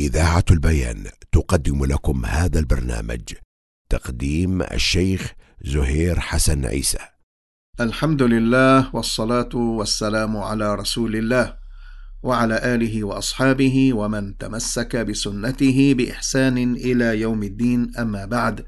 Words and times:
إذاعة 0.00 0.44
البيان 0.50 1.04
تقدم 1.32 1.84
لكم 1.84 2.26
هذا 2.26 2.58
البرنامج 2.58 3.20
تقديم 3.90 4.62
الشيخ 4.62 5.32
زهير 5.64 6.20
حسن 6.20 6.66
عيسى. 6.66 6.98
الحمد 7.80 8.22
لله 8.22 8.96
والصلاة 8.96 9.48
والسلام 9.54 10.36
على 10.36 10.74
رسول 10.74 11.16
الله 11.16 11.56
وعلى 12.22 12.74
آله 12.74 13.04
وأصحابه 13.04 13.92
ومن 13.94 14.36
تمسك 14.36 14.96
بسنته 14.96 15.94
بإحسان 15.94 16.76
إلى 16.76 17.20
يوم 17.20 17.42
الدين 17.42 17.92
أما 17.98 18.24
بعد. 18.24 18.64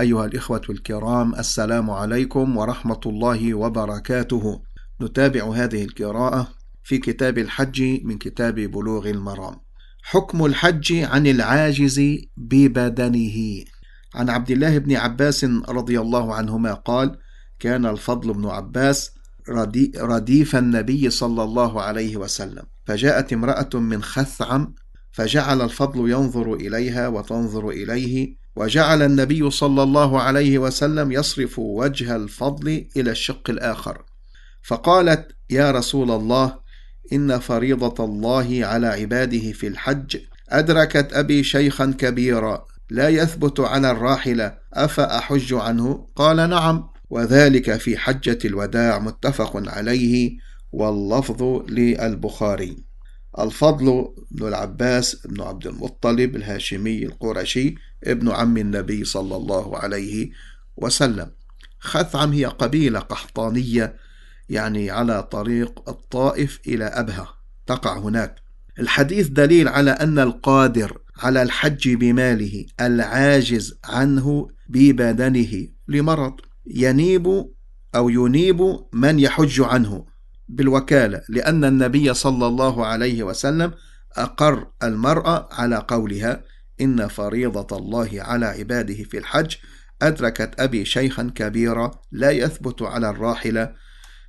أيها 0.00 0.26
الإخوة 0.26 0.62
الكرام 0.70 1.34
السلام 1.34 1.90
عليكم 1.90 2.56
ورحمة 2.56 3.00
الله 3.06 3.54
وبركاته. 3.54 4.62
نتابع 5.02 5.52
هذه 5.54 5.84
القراءة 5.84 6.48
في 6.84 6.98
كتاب 6.98 7.38
الحج 7.38 7.82
من 8.04 8.18
كتاب 8.18 8.54
بلوغ 8.54 9.10
المرام. 9.10 9.61
حكم 10.02 10.44
الحج 10.44 10.92
عن 10.92 11.26
العاجز 11.26 12.00
ببدنه. 12.36 13.64
عن 14.14 14.30
عبد 14.30 14.50
الله 14.50 14.78
بن 14.78 14.96
عباس 14.96 15.44
رضي 15.68 16.00
الله 16.00 16.34
عنهما 16.34 16.74
قال 16.74 17.18
كان 17.58 17.86
الفضل 17.86 18.32
بن 18.32 18.46
عباس 18.46 19.10
رديف 19.98 20.56
النبي 20.56 21.10
صلى 21.10 21.42
الله 21.42 21.82
عليه 21.82 22.16
وسلم. 22.16 22.62
فجاءت 22.86 23.32
امرأة 23.32 23.70
من 23.74 24.02
خثعم 24.02 24.74
فجعل 25.12 25.62
الفضل 25.62 26.10
ينظر 26.10 26.54
إليها 26.54 27.08
وتنظر 27.08 27.68
إليه 27.68 28.36
وجعل 28.56 29.02
النبي 29.02 29.50
صلى 29.50 29.82
الله 29.82 30.20
عليه 30.20 30.58
وسلم 30.58 31.12
يصرف 31.12 31.58
وجه 31.58 32.16
الفضل 32.16 32.86
إلى 32.96 33.10
الشق 33.10 33.50
الآخر. 33.50 34.04
فقالت 34.62 35.36
يا 35.50 35.70
رسول 35.70 36.10
الله 36.10 36.61
إن 37.12 37.38
فريضة 37.38 38.04
الله 38.04 38.66
على 38.66 38.86
عباده 38.86 39.52
في 39.52 39.66
الحج. 39.66 40.16
أدركت 40.48 41.12
أبي 41.12 41.44
شيخا 41.44 41.94
كبيرا 41.98 42.66
لا 42.90 43.08
يثبت 43.08 43.60
على 43.60 43.90
الراحلة 43.90 44.58
أفأحج 44.72 45.54
عنه؟ 45.54 46.08
قال 46.16 46.36
نعم. 46.36 46.88
وذلك 47.10 47.76
في 47.76 47.96
حجة 47.96 48.38
الوداع 48.44 48.98
متفق 48.98 49.68
عليه 49.68 50.38
واللفظ 50.72 51.42
للبخاري. 51.70 52.76
الفضل 53.38 54.14
بن 54.30 54.48
العباس 54.48 55.26
بن 55.26 55.42
عبد 55.42 55.66
المطلب 55.66 56.36
الهاشمي 56.36 57.04
القرشي 57.04 57.74
ابن 58.04 58.30
عم 58.30 58.56
النبي 58.56 59.04
صلى 59.04 59.36
الله 59.36 59.78
عليه 59.78 60.30
وسلم. 60.76 61.30
خثعم 61.80 62.32
هي 62.32 62.44
قبيلة 62.44 62.98
قحطانية 62.98 63.96
يعني 64.48 64.90
على 64.90 65.22
طريق 65.22 65.88
الطائف 65.88 66.60
إلى 66.66 66.84
أبها. 66.84 67.34
تقع 67.66 67.98
هناك. 67.98 68.34
الحديث 68.78 69.26
دليل 69.28 69.68
على 69.68 69.90
أن 69.90 70.18
القادر 70.18 70.98
على 71.18 71.42
الحج 71.42 71.94
بماله 71.94 72.66
العاجز 72.80 73.78
عنه 73.84 74.48
ببدنه 74.68 75.68
لمرض 75.88 76.40
ينيب 76.66 77.26
أو 77.94 78.08
ينيب 78.08 78.60
من 78.92 79.18
يحج 79.18 79.60
عنه 79.60 80.04
بالوكالة 80.48 81.22
لأن 81.28 81.64
النبي 81.64 82.14
صلى 82.14 82.46
الله 82.46 82.86
عليه 82.86 83.22
وسلم 83.22 83.72
أقر 84.16 84.66
المرأة 84.82 85.48
على 85.52 85.76
قولها 85.88 86.44
إن 86.80 87.08
فريضة 87.08 87.76
الله 87.76 88.10
على 88.14 88.46
عباده 88.46 88.94
في 88.94 89.18
الحج. 89.18 89.54
أدركت 90.02 90.60
أبي 90.60 90.84
شيخا 90.84 91.32
كبيرا 91.34 91.90
لا 92.12 92.30
يثبت 92.30 92.82
على 92.82 93.10
الراحلة 93.10 93.74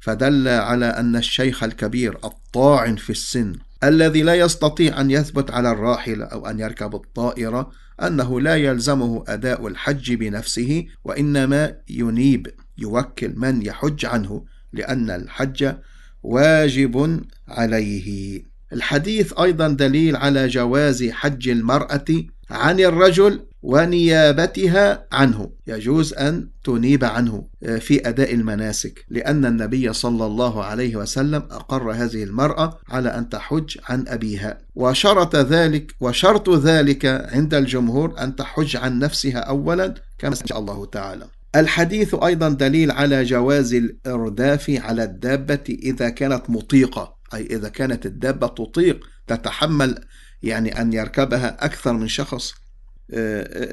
فدل 0.00 0.48
على 0.48 0.86
أن 0.86 1.16
الشيخ 1.16 1.64
الكبير 1.64 2.18
الطاعن 2.24 2.96
في 2.96 3.10
السن 3.10 3.52
الذي 3.84 4.22
لا 4.22 4.34
يستطيع 4.34 5.00
أن 5.00 5.10
يثبت 5.10 5.50
على 5.50 5.70
الراحلة 5.70 6.24
أو 6.24 6.46
أن 6.46 6.60
يركب 6.60 6.94
الطائرة 6.94 7.70
أنه 8.02 8.40
لا 8.40 8.56
يلزمه 8.56 9.24
أداء 9.28 9.66
الحج 9.66 10.14
بنفسه 10.14 10.86
وإنما 11.04 11.76
ينيب 11.88 12.46
يوكل 12.78 13.32
من 13.36 13.62
يحج 13.62 14.06
عنه 14.06 14.44
لأن 14.72 15.10
الحج 15.10 15.74
واجب 16.22 17.24
عليه. 17.48 18.42
الحديث 18.72 19.32
أيضا 19.40 19.68
دليل 19.68 20.16
على 20.16 20.48
جواز 20.48 21.04
حج 21.04 21.48
المرأة 21.48 22.04
عن 22.50 22.80
الرجل 22.80 23.40
ونيابتها 23.62 25.06
عنه. 25.12 25.50
يجوز 25.66 26.14
أن 26.14 26.48
تنيب 26.64 27.04
عنه 27.04 27.48
آه، 27.62 27.78
في 27.78 28.08
أداء 28.08 28.34
المناسك 28.34 29.04
لأن 29.08 29.46
النبي 29.46 29.92
صلى 29.92 30.26
الله 30.26 30.64
عليه 30.64 30.96
وسلم 30.96 31.42
أقر 31.50 31.92
هذه 31.92 32.22
المرأة 32.22 32.78
على 32.88 33.08
أن 33.08 33.28
تحج 33.28 33.78
عن 33.88 34.04
أبيها. 34.08 34.58
وشرط 34.74 35.36
ذلك 35.36 35.94
وشرط 36.00 36.50
ذلك 36.50 37.06
عند 37.32 37.54
الجمهور 37.54 38.14
أن 38.20 38.36
تحج 38.36 38.76
عن 38.76 38.98
نفسها 38.98 39.38
أولا 39.38 39.94
كما 40.18 40.34
شاء 40.34 40.58
الله 40.58 40.86
تعالى. 40.86 41.26
الحديث 41.56 42.14
أيضا 42.14 42.48
دليل 42.48 42.90
على 42.90 43.24
جواز 43.24 43.74
الإرداف 43.74 44.70
على 44.70 45.04
الدابة 45.04 45.78
إذا 45.82 46.08
كانت 46.08 46.42
مطيقة 46.48 47.16
أي 47.34 47.46
إذا 47.46 47.68
كانت 47.68 48.06
الدابة 48.06 48.46
تطيق 48.46 49.06
تتحمل 49.26 50.04
يعني 50.42 50.80
أن 50.80 50.92
يركبها 50.92 51.64
أكثر 51.64 51.92
من 51.92 52.08
شخص 52.08 52.54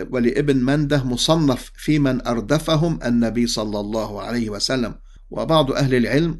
ولابن 0.09 0.57
منده 0.57 1.03
مصنف 1.03 1.72
في 1.75 2.00
من 2.00 2.28
أردفهم 2.28 3.00
النبي 3.05 3.47
صلى 3.47 3.79
الله 3.79 4.22
عليه 4.22 4.50
وسلم. 4.50 4.95
وبعض 5.29 5.72
أهل 5.72 5.95
العلم 5.95 6.39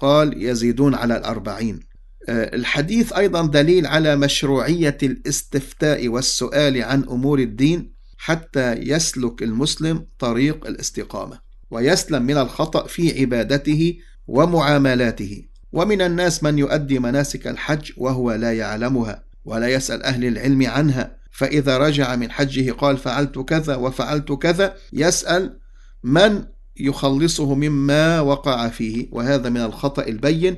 قال 0.00 0.44
يزيدون 0.44 0.94
على 0.94 1.16
الأربعين. 1.16 1.80
الحديث 2.28 3.12
أيضا 3.12 3.46
دليل 3.46 3.86
على 3.86 4.16
مشروعية 4.16 4.98
الاستفتاء 5.02 6.08
والسؤال 6.08 6.82
عن 6.82 7.02
أمور 7.02 7.38
الدين 7.38 7.92
حتى 8.18 8.72
يسلك 8.72 9.42
المسلم 9.42 10.06
طريق 10.18 10.66
الاستقامة 10.66 11.40
ويسلم 11.70 12.22
من 12.22 12.38
الخطأ 12.38 12.86
في 12.86 13.20
عبادته 13.20 13.98
ومعاملاته. 14.26 15.48
ومن 15.72 16.00
الناس 16.02 16.42
من 16.42 16.58
يؤدي 16.58 16.98
مناسك 16.98 17.46
الحج 17.46 17.92
وهو 17.96 18.32
لا 18.32 18.52
يعلمها. 18.52 19.27
ولا 19.48 19.68
يسأل 19.68 20.02
أهل 20.02 20.24
العلم 20.24 20.66
عنها. 20.66 21.18
فإذا 21.30 21.78
رجع 21.78 22.16
من 22.16 22.30
حجه 22.30 22.72
قال 22.72 22.96
فعلت 22.96 23.38
كذا 23.38 23.76
وفعلت 23.76 24.32
كذا 24.32 24.76
يسأل 24.92 25.58
من 26.02 26.44
يخلصه 26.76 27.54
مما 27.54 28.20
وقع 28.20 28.68
فيه. 28.68 29.08
وهذا 29.12 29.48
من 29.48 29.60
الخطأ 29.60 30.02
البين 30.02 30.56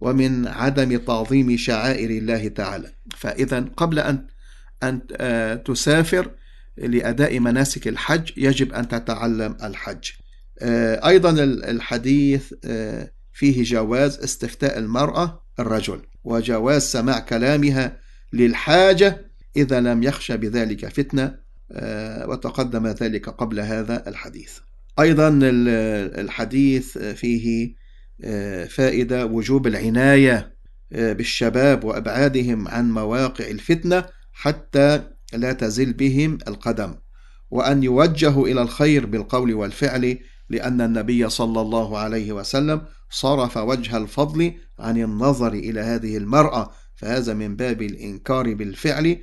ومن 0.00 0.46
عدم 0.46 0.96
تعظيم 0.96 1.56
شعائر 1.56 2.10
الله 2.10 2.48
تعالى. 2.48 2.92
فإذا 3.16 3.60
قبل 3.76 3.98
أن 3.98 4.26
أن 4.82 5.00
آه، 5.16 5.54
تسافر 5.54 6.30
لأداء 6.76 7.38
مناسك 7.40 7.88
الحج 7.88 8.30
يجب 8.36 8.72
أن 8.72 8.88
تتعلم 8.88 9.56
الحج. 9.62 10.10
آه، 10.58 11.08
أيضا 11.08 11.30
الحديث 11.44 12.52
آه، 12.64 13.10
فيه 13.32 13.62
جواز 13.62 14.18
استفتاء 14.18 14.78
المرأة 14.78 15.42
الرجل 15.58 16.02
وجواز 16.24 16.82
سماع 16.82 17.18
كلامها 17.18 18.05
للحاجة 18.32 19.30
إذا 19.56 19.80
لم 19.80 20.02
يخشى 20.02 20.36
بذلك 20.36 20.88
فتنة 20.88 21.38
آه، 21.72 22.28
وتقدم 22.28 22.86
ذلك 22.86 23.28
قبل 23.28 23.60
هذا 23.60 24.08
الحديث. 24.08 24.58
أيضا 24.98 25.38
الحديث 25.42 26.98
فيه 26.98 27.74
آه، 28.24 28.64
فائدة 28.64 29.26
وجوب 29.26 29.66
العناية 29.66 30.56
آه، 30.92 31.12
بالشباب 31.12 31.84
وأبعادهم 31.84 32.68
عن 32.68 32.90
مواقع 32.90 33.46
الفتنة 33.46 34.04
حتى 34.32 35.02
لا 35.32 35.52
تزل 35.52 35.92
بهم 35.92 36.38
القدم 36.48 36.94
وأن 37.50 37.82
يوجهوا 37.82 38.48
إلى 38.48 38.62
الخير 38.62 39.06
بالقول 39.06 39.54
والفعل 39.54 40.18
لأن 40.48 40.80
النبي 40.80 41.28
صلى 41.28 41.60
الله 41.60 41.98
عليه 41.98 42.32
وسلم 42.32 42.82
صرف 43.10 43.56
وجه 43.56 43.96
الفضل 43.96 44.54
عن 44.78 45.02
النظر 45.02 45.52
إلى 45.52 45.80
هذه 45.80 46.16
المرأة 46.16 46.70
فهذا 46.96 47.34
من 47.34 47.56
باب 47.56 47.82
الإنكار 47.82 48.54
بالفعل. 48.54 49.18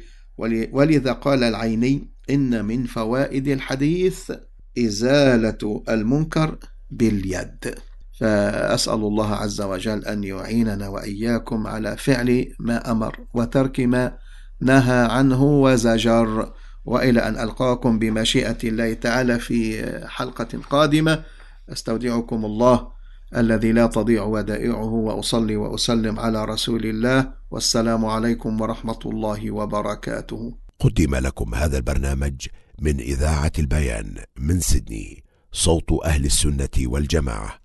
ولذا 0.71 1.11
قال 1.11 1.43
العيني 1.43 2.09
إن 2.29 2.65
من 2.65 2.85
فوائد 2.85 3.47
الحديث 3.47 4.31
إزالة 4.77 5.83
المنكر 5.89 6.57
باليد. 6.91 7.75
فأسأل 8.19 8.93
الله 8.93 9.35
عز 9.35 9.61
وجل 9.61 10.05
أن 10.05 10.23
يعيننا 10.23 10.87
وإياكم 10.87 11.67
على 11.67 11.97
فعل 11.97 12.55
ما 12.59 12.91
أمر 12.91 13.19
وترك 13.33 13.79
ما 13.79 14.17
نهى 14.61 15.05
عنه 15.05 15.43
وزجر. 15.43 16.53
وإلى 16.85 17.19
أن 17.19 17.39
ألقاكم 17.39 17.99
بمشيئة 17.99 18.57
الله 18.63 18.93
تعالى 18.93 19.39
في 19.39 19.85
حلقة 20.07 20.59
قادمة. 20.69 21.23
أستودعكم 21.69 22.45
الله 22.45 22.87
الذي 23.35 23.71
لا 23.71 23.87
تضيع 23.87 24.23
ودائعه 24.23 24.93
وأصلي 24.93 25.55
وأسلم 25.55 26.19
على 26.19 26.45
رسول 26.45 26.85
الله 26.85 27.33
والسلام 27.51 28.05
عليكم 28.05 28.61
ورحمة 28.61 28.99
الله 29.05 29.51
وبركاته. 29.51 30.57
قدم 30.79 31.15
لكم 31.15 31.55
هذا 31.55 31.77
البرنامج 31.77 32.47
من 32.81 32.99
إذاعة 32.99 33.51
البيان 33.59 34.15
من 34.37 34.59
سيدني 34.59 35.23
صوت 35.51 36.05
أهل 36.05 36.25
السنة 36.25 36.69
والجماعة 36.85 37.62